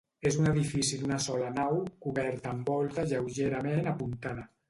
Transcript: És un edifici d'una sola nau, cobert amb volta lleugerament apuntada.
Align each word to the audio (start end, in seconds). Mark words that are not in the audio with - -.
És 0.27 0.35
un 0.43 0.51
edifici 0.51 0.97
d'una 1.01 1.17
sola 1.25 1.51
nau, 1.57 1.77
cobert 2.07 2.49
amb 2.53 2.73
volta 2.73 3.05
lleugerament 3.13 3.93
apuntada. 3.93 4.47